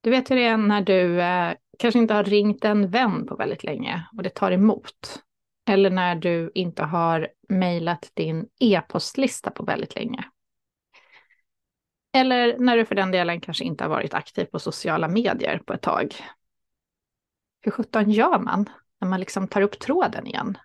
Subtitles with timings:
[0.00, 3.36] Du vet hur det är när du eh, kanske inte har ringt en vän på
[3.36, 5.22] väldigt länge och det tar emot.
[5.70, 10.24] Eller när du inte har mejlat din e-postlista på väldigt länge.
[12.12, 15.72] Eller när du för den delen kanske inte har varit aktiv på sociala medier på
[15.72, 16.14] ett tag.
[17.60, 18.68] Hur sjutton gör man
[19.00, 20.58] när man liksom tar upp tråden igen?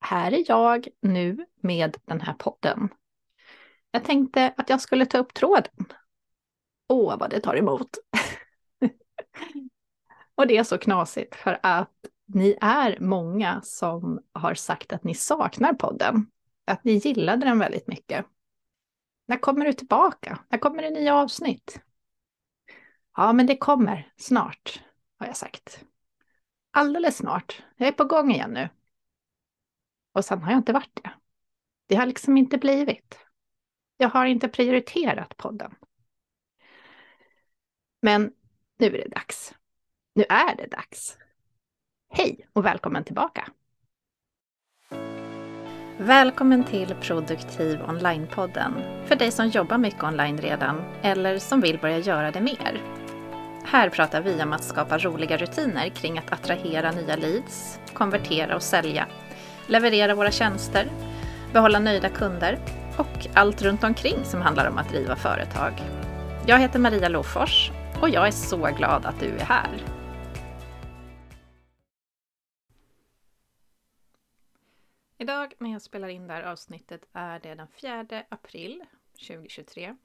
[0.00, 2.88] Här är jag nu med den här podden.
[3.90, 5.86] Jag tänkte att jag skulle ta upp tråden.
[6.94, 7.88] Åh, vad det tar emot.
[10.34, 11.90] och det är så knasigt för att
[12.26, 16.26] ni är många som har sagt att ni saknar podden.
[16.64, 18.26] Att ni gillade den väldigt mycket.
[19.26, 20.38] När kommer du tillbaka?
[20.48, 21.80] När kommer det nya avsnitt?
[23.16, 24.82] Ja, men det kommer snart,
[25.18, 25.84] har jag sagt.
[26.70, 27.62] Alldeles snart.
[27.76, 28.68] Jag är på gång igen nu.
[30.12, 31.10] Och sen har jag inte varit det.
[31.86, 33.18] Det har liksom inte blivit.
[33.96, 35.74] Jag har inte prioriterat podden.
[38.04, 38.30] Men
[38.78, 39.54] nu är det dags.
[40.14, 41.18] Nu är det dags.
[42.10, 43.48] Hej och välkommen tillbaka!
[45.98, 48.72] Välkommen till Produktiv Online-podden
[49.06, 52.82] för dig som jobbar mycket online redan eller som vill börja göra det mer.
[53.64, 58.62] Här pratar vi om att skapa roliga rutiner kring att attrahera nya leads, konvertera och
[58.62, 59.06] sälja,
[59.66, 60.90] leverera våra tjänster,
[61.52, 62.58] behålla nöjda kunder
[62.96, 65.72] och allt runt omkring som handlar om att driva företag.
[66.46, 67.70] Jag heter Maria Lofors
[68.02, 69.84] och jag är så glad att du är här.
[75.18, 78.84] Idag när jag spelar in det här avsnittet är det den 4 april
[79.28, 79.96] 2023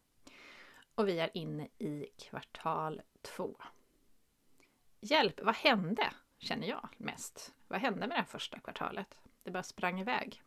[0.95, 3.57] och vi är inne i kvartal 2.
[5.01, 6.11] Hjälp, vad hände?
[6.37, 7.53] Känner jag mest.
[7.67, 9.19] Vad hände med det här första kvartalet?
[9.43, 10.41] Det bara sprang iväg.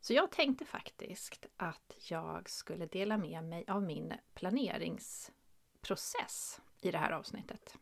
[0.00, 5.32] Så jag tänkte faktiskt att jag skulle dela med mig av min planerings
[5.82, 7.76] process i det här avsnittet.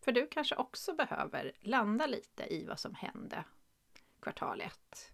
[0.00, 3.44] För du kanske också behöver landa lite i vad som hände
[4.20, 5.12] kvartal 1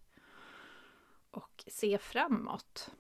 [1.30, 2.90] och se framåt.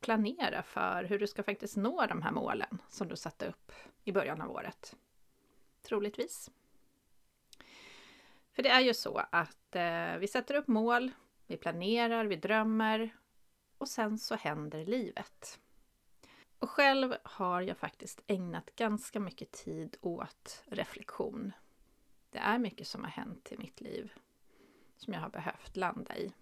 [0.00, 3.72] Planera för hur du ska faktiskt nå de här målen som du satte upp
[4.04, 4.96] i början av året.
[5.82, 6.50] Troligtvis.
[8.52, 11.10] För det är ju så att eh, vi sätter upp mål,
[11.46, 13.16] vi planerar, vi drömmer
[13.78, 15.60] och sen så händer livet.
[16.58, 21.52] Och själv har jag faktiskt ägnat ganska mycket tid åt reflektion.
[22.30, 24.12] Det är mycket som har hänt i mitt liv
[24.96, 26.32] som jag har behövt landa i.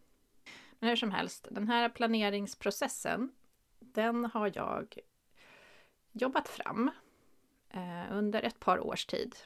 [0.78, 3.32] Men hur som helst, den här planeringsprocessen,
[3.78, 4.98] den har jag
[6.12, 6.90] jobbat fram
[7.70, 9.36] eh, under ett par års tid.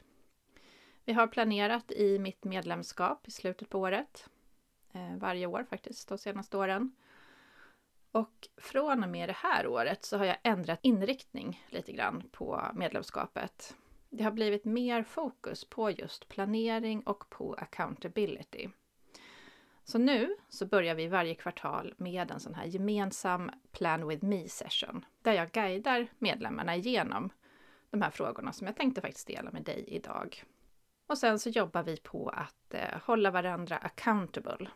[1.05, 4.29] Vi har planerat i mitt medlemskap i slutet på året.
[4.91, 6.95] Eh, varje år faktiskt, de senaste åren.
[8.11, 12.61] Och från och med det här året så har jag ändrat inriktning lite grann på
[12.73, 13.75] medlemskapet.
[14.09, 18.69] Det har blivit mer fokus på just planering och på accountability.
[19.83, 24.49] Så nu så börjar vi varje kvartal med en sån här gemensam Plan with me
[24.49, 27.29] session där jag guidar medlemmarna igenom
[27.89, 30.43] de här frågorna som jag tänkte faktiskt dela med dig idag.
[31.07, 34.69] Och sen så jobbar vi på att eh, hålla varandra accountable.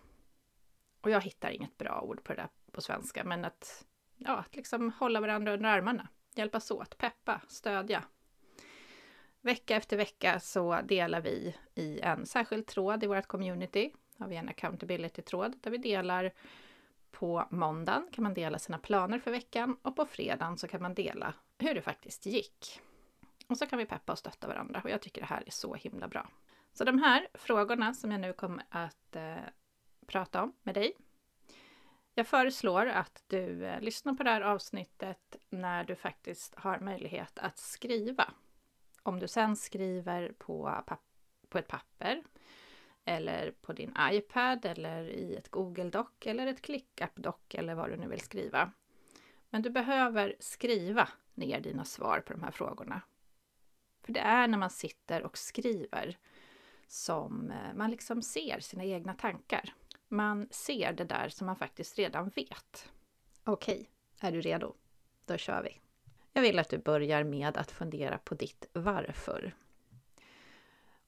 [1.02, 3.86] Och jag hittar inget bra ord på det där på svenska, men att,
[4.18, 8.04] ja, att liksom hålla varandra under armarna, hjälpas åt, peppa, stödja.
[9.42, 14.36] Vecka efter vecka så delar vi i en särskild tråd i vårt community har vi
[14.36, 16.32] en accountability-tråd där vi delar
[17.12, 20.94] på måndagen kan man dela sina planer för veckan och på fredagen så kan man
[20.94, 22.80] dela hur det faktiskt gick.
[23.48, 25.76] Och så kan vi peppa och stötta varandra och jag tycker det här är så
[25.76, 26.30] himla bra.
[26.74, 29.36] Så de här frågorna som jag nu kommer att eh,
[30.06, 30.94] prata om med dig.
[32.16, 37.40] Jag föreslår att du eh, lyssnar på det här avsnittet när du faktiskt har möjlighet
[37.40, 38.34] att skriva.
[39.04, 40.84] Om du sen skriver på,
[41.50, 42.24] på ett papper
[43.06, 47.90] eller på din iPad eller i ett Google Doc eller ett ClickUp Doc eller vad
[47.90, 48.72] du nu vill skriva.
[49.50, 53.02] Men du behöver skriva ner dina svar på de här frågorna.
[54.04, 56.18] För det är när man sitter och skriver
[56.88, 59.74] som eh, man liksom ser sina egna tankar.
[60.14, 62.92] Man ser det där som man faktiskt redan vet.
[63.44, 63.90] Okej,
[64.20, 64.74] är du redo?
[65.26, 65.80] Då kör vi!
[66.34, 69.56] Jag vill att du börjar med att fundera på ditt varför.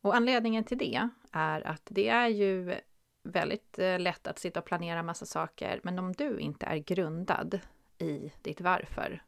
[0.01, 2.75] Och anledningen till det är att det är ju
[3.23, 7.59] väldigt eh, lätt att sitta och planera massa saker, men om du inte är grundad
[7.97, 9.23] i ditt varför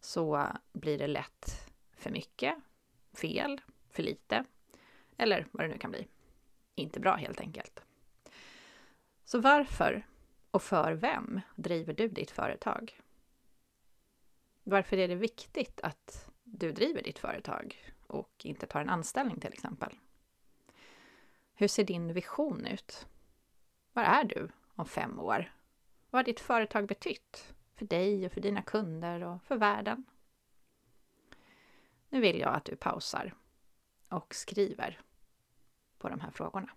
[0.00, 2.54] så blir det lätt för mycket,
[3.12, 4.44] fel, för lite
[5.16, 6.08] eller vad det nu kan bli.
[6.74, 7.87] Inte bra helt enkelt.
[9.28, 10.06] Så varför
[10.50, 13.00] och för vem driver du ditt företag?
[14.62, 19.52] Varför är det viktigt att du driver ditt företag och inte tar en anställning till
[19.52, 19.98] exempel?
[21.54, 23.06] Hur ser din vision ut?
[23.92, 25.52] Var är du om fem år?
[26.10, 30.04] Vad har ditt företag betytt för dig och för dina kunder och för världen?
[32.08, 33.34] Nu vill jag att du pausar
[34.08, 35.00] och skriver
[35.98, 36.70] på de här frågorna.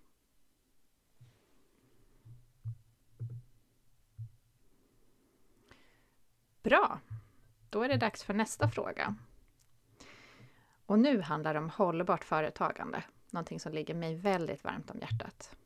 [6.62, 7.00] Bra!
[7.70, 9.16] Då är det dags för nästa fråga.
[10.86, 15.56] Och nu handlar det om hållbart företagande, någonting som ligger mig väldigt varmt om hjärtat.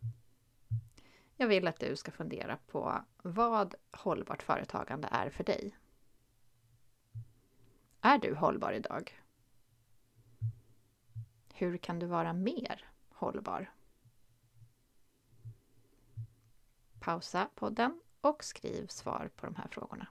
[1.36, 5.76] Jag vill att du ska fundera på vad hållbart företagande är för dig.
[8.00, 9.22] Är du hållbar idag?
[11.54, 13.70] Hur kan du vara mer hållbar?
[17.00, 20.06] Pausa podden och skriv svar på de här frågorna.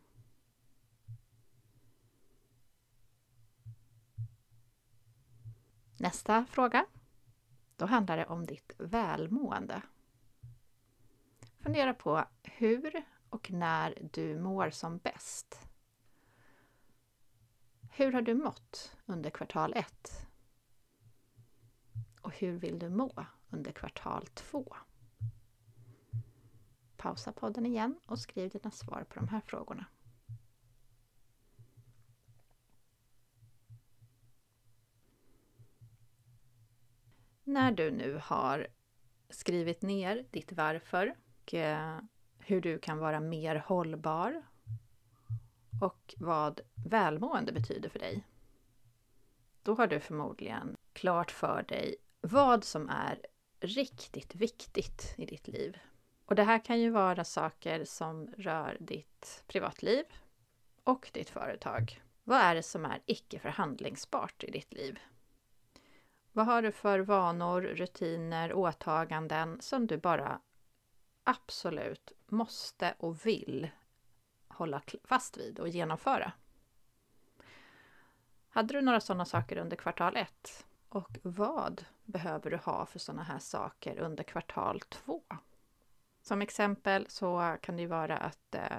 [5.98, 6.86] Nästa fråga.
[7.76, 9.82] Då handlar det om ditt välmående.
[11.60, 15.68] Fundera på hur och när du mår som bäst.
[17.92, 20.28] Hur har du mått under kvartal 1?
[22.22, 24.76] Och hur vill du må under kvartal 2?
[26.98, 29.86] Pausa podden igen och skriv dina svar på de här frågorna.
[37.48, 38.68] När du nu har
[39.30, 42.00] skrivit ner ditt varför och eh,
[42.40, 44.44] hur du kan vara mer hållbar
[45.82, 48.24] och vad välmående betyder för dig.
[49.64, 53.26] Då har du förmodligen klart för dig vad som är
[53.60, 55.78] riktigt viktigt i ditt liv.
[56.26, 60.06] Och det här kan ju vara saker som rör ditt privatliv
[60.84, 62.02] och ditt företag.
[62.24, 65.00] Vad är det som är icke förhandlingsbart i ditt liv?
[66.36, 70.40] Vad har du för vanor, rutiner, åtaganden som du bara
[71.24, 73.70] absolut måste och vill
[74.48, 76.32] hålla fast vid och genomföra?
[78.50, 80.66] Hade du några sådana saker under kvartal 1?
[80.90, 85.24] Och vad behöver du ha för sådana här saker under kvartal 2?
[86.22, 88.78] Som exempel så kan det ju vara att eh,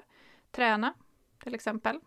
[0.51, 0.95] träna
[1.39, 2.01] till exempel.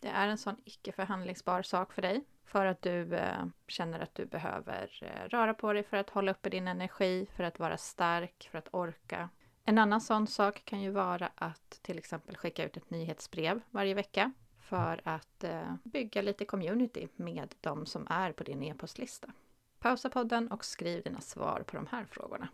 [0.00, 4.14] Det är en sån icke förhandlingsbar sak för dig för att du eh, känner att
[4.14, 7.76] du behöver eh, röra på dig för att hålla uppe din energi, för att vara
[7.76, 9.28] stark, för att orka.
[9.64, 13.94] En annan sån sak kan ju vara att till exempel skicka ut ett nyhetsbrev varje
[13.94, 19.32] vecka för att eh, bygga lite community med de som är på din e-postlista.
[19.78, 22.48] Pausa podden och skriv dina svar på de här frågorna.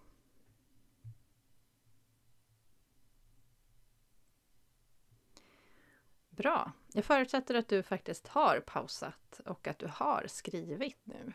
[6.40, 6.72] Bra!
[6.92, 11.32] Jag förutsätter att du faktiskt har pausat och att du har skrivit nu.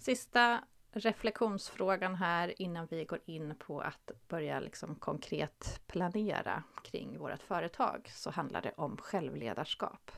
[0.00, 7.42] Sista reflektionsfrågan här innan vi går in på att börja liksom konkret planera kring vårt
[7.42, 10.10] företag så handlar det om självledarskap.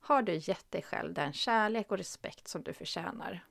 [0.00, 3.46] Har du gett dig själv den kärlek och respekt som du förtjänar?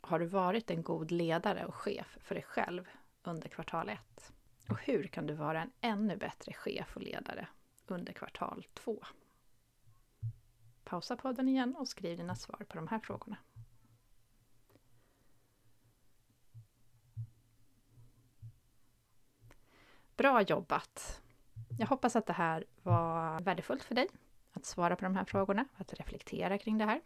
[0.00, 2.88] Har du varit en god ledare och chef för dig själv
[3.22, 4.33] under kvartal 1?
[4.68, 7.48] Och hur kan du vara en ännu bättre chef och ledare
[7.86, 9.04] under kvartal 2?
[10.84, 13.36] Pausa podden igen och skriv dina svar på de här frågorna.
[20.16, 21.22] Bra jobbat!
[21.78, 24.08] Jag hoppas att det här var värdefullt för dig
[24.52, 27.00] att svara på de här frågorna, att reflektera kring det här.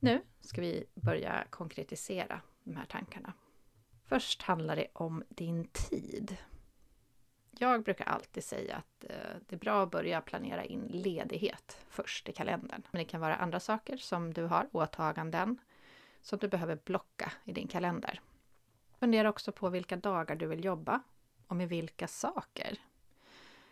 [0.00, 3.32] Nu ska vi börja konkretisera de här tankarna.
[4.12, 6.36] Först handlar det om din tid.
[7.50, 12.28] Jag brukar alltid säga att eh, det är bra att börja planera in ledighet först
[12.28, 12.82] i kalendern.
[12.90, 15.58] Men det kan vara andra saker som du har, åtaganden,
[16.20, 18.20] som du behöver blocka i din kalender.
[19.00, 21.02] Fundera också på vilka dagar du vill jobba
[21.46, 22.78] och med vilka saker.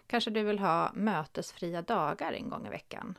[0.06, 3.18] Kanske du vill ha mötesfria dagar en gång i veckan.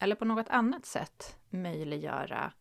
[0.00, 2.52] Eller på något annat sätt möjliggöra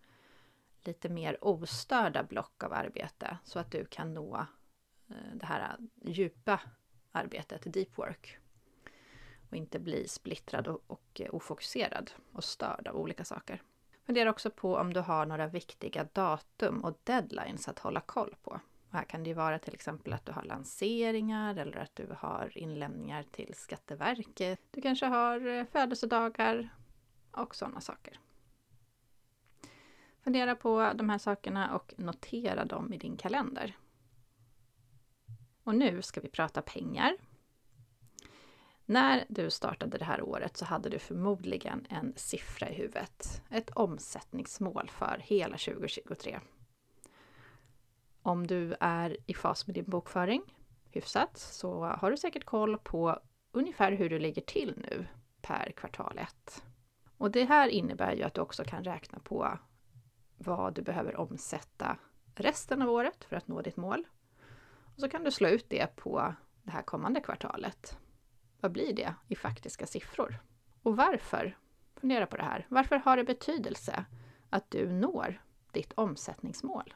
[0.87, 4.45] lite mer ostörda block av arbete så att du kan nå
[5.09, 6.59] eh, det här eh, djupa
[7.11, 8.37] arbetet, deep work.
[9.49, 13.61] Och inte bli splittrad och, och eh, ofokuserad och störd av olika saker.
[14.05, 18.59] Fundera också på om du har några viktiga datum och deadlines att hålla koll på.
[18.89, 22.15] Och här kan det ju vara till exempel att du har lanseringar eller att du
[22.17, 24.59] har inlämningar till Skatteverket.
[24.71, 26.69] Du kanske har födelsedagar
[27.31, 28.19] och sådana saker.
[30.25, 33.77] Fundera på de här sakerna och notera dem i din kalender.
[35.63, 37.17] Och nu ska vi prata pengar.
[38.85, 43.41] När du startade det här året så hade du förmodligen en siffra i huvudet.
[43.49, 46.39] Ett omsättningsmål för hela 2023.
[48.21, 50.41] Om du är i fas med din bokföring
[50.91, 53.19] hyfsat så har du säkert koll på
[53.51, 55.07] ungefär hur du ligger till nu
[55.41, 56.63] per kvartal 1.
[57.17, 59.59] Och det här innebär ju att du också kan räkna på
[60.37, 61.97] vad du behöver omsätta
[62.35, 64.07] resten av året för att nå ditt mål.
[64.95, 67.97] Och så kan du slå ut det på det här kommande kvartalet.
[68.61, 70.39] Vad blir det i faktiska siffror?
[70.83, 71.57] Och varför?
[71.95, 72.65] Fundera på det här.
[72.69, 74.05] Varför har det betydelse
[74.49, 76.93] att du når ditt omsättningsmål?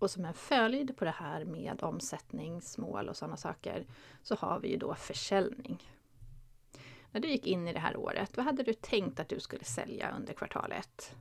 [0.00, 3.86] Och som en följd på det här med omsättningsmål och sådana saker
[4.22, 5.82] så har vi ju då försäljning.
[7.10, 9.64] När du gick in i det här året, vad hade du tänkt att du skulle
[9.64, 11.16] sälja under kvartalet?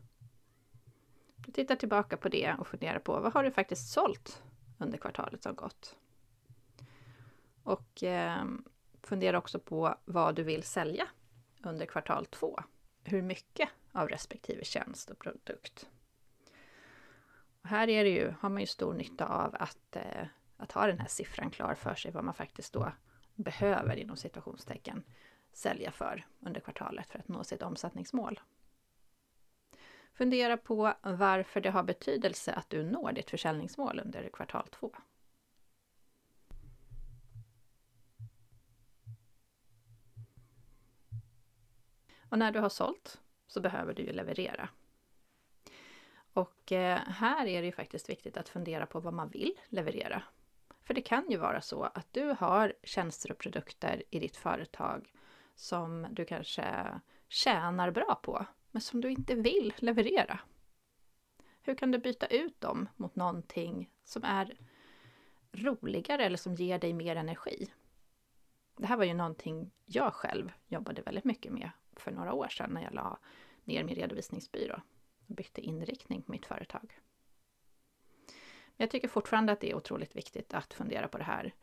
[1.36, 4.44] Du tittar tillbaka på det och funderar på vad har du faktiskt sålt
[4.78, 5.96] under kvartalet som gått?
[7.64, 8.46] Och eh,
[9.04, 11.08] fundera också på vad du vill sälja
[11.64, 12.60] under kvartal två.
[13.04, 15.90] Hur mycket av respektive tjänst och produkt.
[17.62, 20.88] Och här är det ju, har man ju stor nytta av att, eh, att ha
[20.88, 22.92] den här siffran klar för sig, vad man faktiskt då
[23.36, 25.04] behöver inom situationstecken
[25.54, 28.40] sälja för under kvartalet för att nå sitt omsättningsmål.
[30.14, 34.96] Fundera på varför det har betydelse att du når ditt försäljningsmål under kvartal två.
[42.30, 44.70] Och när du har sålt så behöver du ju leverera.
[46.34, 50.24] Och eh, här är det ju faktiskt viktigt att fundera på vad man vill leverera.
[50.84, 55.14] För det kan ju vara så att du har tjänster och produkter i ditt företag
[55.56, 56.86] som du kanske
[57.28, 60.40] tjänar bra på, men som du inte vill leverera.
[61.62, 64.58] Hur kan du byta ut dem mot någonting som är
[65.52, 67.72] roligare eller som ger dig mer energi?
[68.78, 72.70] Det här var ju någonting jag själv jobbade väldigt mycket med för några år sedan
[72.74, 73.20] när jag la
[73.64, 74.82] ner min redovisningsbyrå
[75.34, 77.00] bytte inriktning på mitt företag.
[78.80, 81.54] Men jag tycker fortfarande att det är otroligt viktigt att fundera på det här.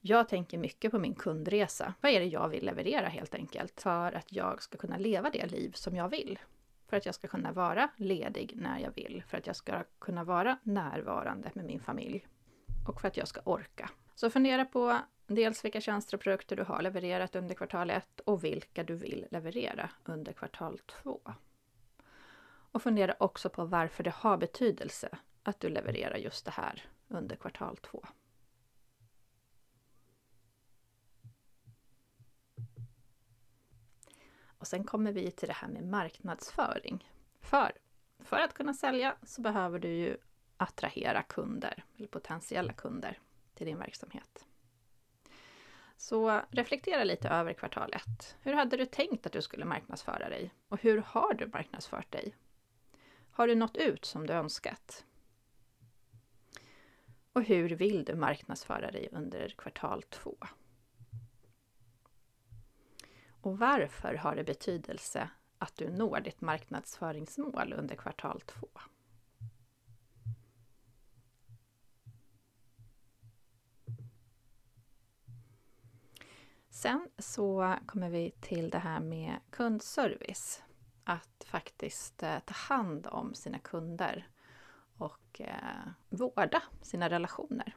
[0.00, 1.94] Jag tänker mycket på min kundresa.
[2.00, 3.80] Vad är det jag vill leverera helt enkelt?
[3.80, 6.38] För att jag ska kunna leva det liv som jag vill.
[6.88, 9.22] För att jag ska kunna vara ledig när jag vill.
[9.26, 12.26] För att jag ska kunna vara närvarande med min familj.
[12.88, 13.90] Och för att jag ska orka.
[14.14, 18.44] Så fundera på dels vilka tjänster och produkter du har levererat under kvartal 1 och
[18.44, 21.20] vilka du vill leverera under kvartal 2.
[22.72, 27.36] Och fundera också på varför det har betydelse att du levererar just det här under
[27.36, 28.04] kvartal 2.
[34.62, 37.08] Och sen kommer vi till det här med marknadsföring.
[37.40, 37.72] För,
[38.18, 40.16] för att kunna sälja så behöver du ju
[40.56, 43.18] attrahera kunder, eller potentiella kunder,
[43.54, 44.46] till din verksamhet.
[45.96, 48.36] Så reflektera lite över kvartal 1.
[48.40, 50.54] Hur hade du tänkt att du skulle marknadsföra dig?
[50.68, 52.34] Och hur har du marknadsfört dig?
[53.34, 55.04] Har du nått ut som du önskat?
[57.32, 60.36] Och hur vill du marknadsföra dig under kvartal 2?
[63.40, 68.68] Och varför har det betydelse att du når ditt marknadsföringsmål under kvartal 2?
[76.70, 80.62] Sen så kommer vi till det här med kundservice.
[81.04, 84.28] Att faktiskt eh, ta hand om sina kunder
[84.96, 87.76] och eh, vårda sina relationer.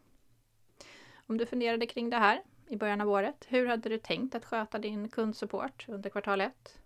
[1.28, 4.46] Om du funderade kring det här i början av året, hur hade du tänkt att
[4.46, 6.80] sköta din kundsupport under kvartal 1?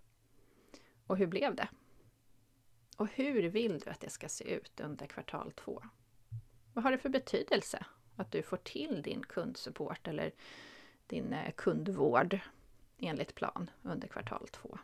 [1.06, 1.68] Och hur blev det?
[2.96, 5.82] Och hur vill du att det ska se ut under kvartal 2?
[6.74, 10.32] Vad har det för betydelse att du får till din kundsupport eller
[11.06, 12.38] din eh, kundvård
[12.98, 14.78] enligt plan under kvartal 2?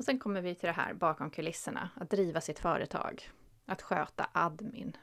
[0.00, 3.30] Och sen kommer vi till det här bakom kulisserna, att driva sitt företag,
[3.66, 4.96] att sköta admin.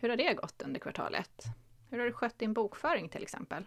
[0.00, 1.44] Hur har det gått under kvartalet?
[1.90, 3.66] Hur har du skött din bokföring till exempel?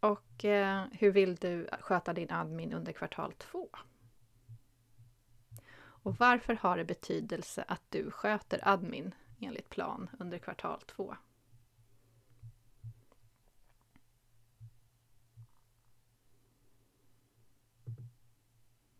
[0.00, 3.68] Och eh, hur vill du sköta din admin under kvartal två?
[5.76, 11.16] Och varför har det betydelse att du sköter admin enligt plan under kvartal två?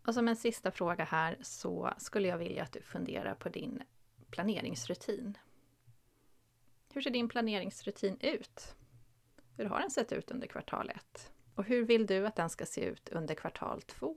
[0.07, 3.83] Och som en sista fråga här så skulle jag vilja att du funderar på din
[4.31, 5.39] planeringsrutin.
[6.93, 8.75] Hur ser din planeringsrutin ut?
[9.57, 11.33] Hur har den sett ut under kvartal 1?
[11.55, 14.17] Och hur vill du att den ska se ut under kvartal 2?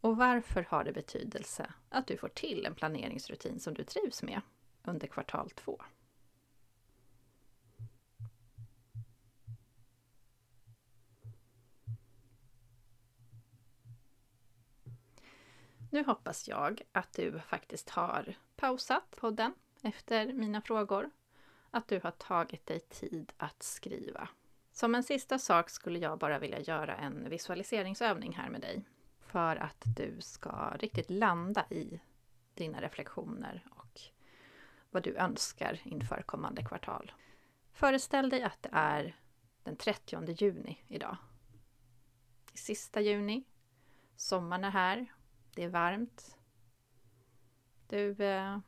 [0.00, 4.40] Och varför har det betydelse att du får till en planeringsrutin som du trivs med
[4.82, 5.82] under kvartal 2?
[15.94, 21.10] Nu hoppas jag att du faktiskt har pausat podden efter mina frågor.
[21.70, 24.28] Att du har tagit dig tid att skriva.
[24.72, 28.84] Som en sista sak skulle jag bara vilja göra en visualiseringsövning här med dig.
[29.20, 32.00] För att du ska riktigt landa i
[32.54, 34.00] dina reflektioner och
[34.90, 37.12] vad du önskar inför kommande kvartal.
[37.72, 39.16] Föreställ dig att det är
[39.62, 41.16] den 30 juni idag.
[42.54, 43.44] Sista juni.
[44.16, 45.13] Sommaren är här
[45.54, 46.38] det är varmt.
[47.86, 48.58] Du eh,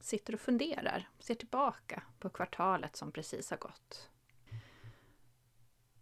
[0.00, 4.10] sitter och funderar, ser tillbaka på kvartalet som precis har gått.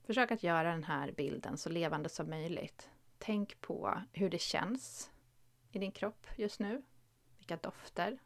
[0.02, 2.90] Försök att göra den här bilden så levande som möjligt.
[3.18, 5.10] Tänk på hur det känns
[5.70, 6.82] i din kropp just nu.
[7.38, 8.18] Vilka dofter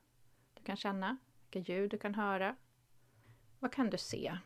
[0.54, 2.56] du kan känna, vilka ljud du kan höra.
[3.58, 4.38] Vad kan du se?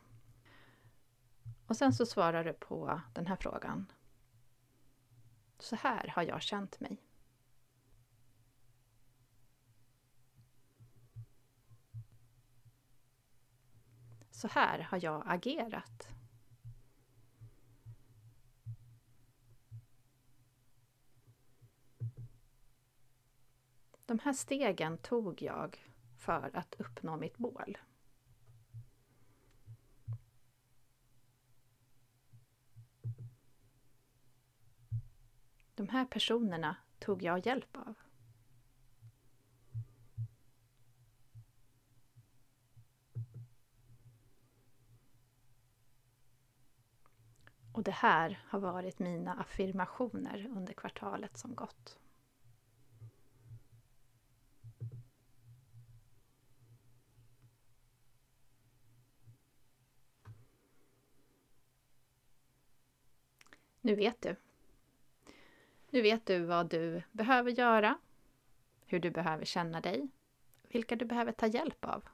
[1.66, 3.92] Och sen så svarar du på den här frågan.
[5.62, 7.02] Så här har jag känt mig.
[14.31, 16.09] Så här har jag agerat.
[24.07, 25.78] De här stegen tog jag
[26.19, 27.78] för att uppnå mitt mål.
[35.82, 37.94] De här personerna tog jag hjälp av.
[47.72, 51.98] Och det här har varit mina affirmationer under kvartalet som gått.
[63.80, 64.37] Nu vet du
[65.92, 67.98] nu vet du vad du behöver göra,
[68.87, 70.09] hur du behöver känna dig,
[70.62, 72.05] vilka du behöver ta hjälp av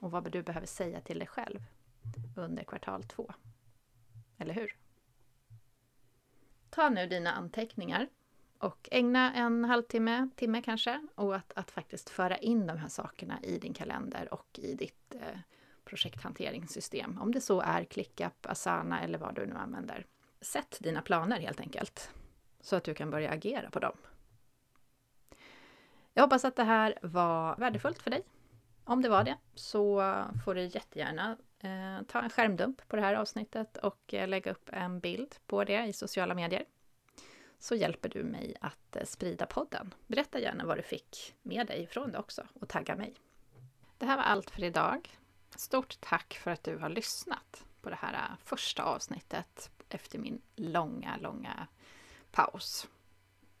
[0.00, 1.64] och vad du behöver säga till dig själv
[2.36, 3.32] under kvartal två.
[4.38, 4.76] Eller hur?
[6.70, 8.08] Ta nu dina anteckningar
[8.58, 13.58] och ägna en halvtimme, timme kanske, åt att faktiskt föra in de här sakerna i
[13.58, 15.38] din kalender och i ditt eh,
[15.84, 17.18] projekthanteringssystem.
[17.20, 20.06] Om det så är ClickUp, Asana eller vad du nu använder.
[20.40, 22.10] Sätt dina planer helt enkelt
[22.66, 23.96] så att du kan börja agera på dem.
[26.12, 28.22] Jag hoppas att det här var värdefullt för dig.
[28.84, 30.02] Om det var det så
[30.44, 34.70] får du jättegärna eh, ta en skärmdump på det här avsnittet och eh, lägga upp
[34.72, 36.64] en bild på det i sociala medier.
[37.58, 39.94] Så hjälper du mig att eh, sprida podden.
[40.06, 43.14] Berätta gärna vad du fick med dig från det också och tagga mig.
[43.98, 45.18] Det här var allt för idag.
[45.56, 50.42] Stort tack för att du har lyssnat på det här eh, första avsnittet efter min
[50.56, 51.66] långa, långa
[52.36, 52.88] paus.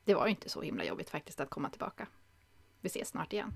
[0.04, 2.08] Det var ju inte så himla jobbigt faktiskt att komma tillbaka.
[2.80, 3.54] Vi ses snart igen.